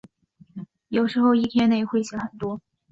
[0.87, 2.59] 有时候一天内会写很多。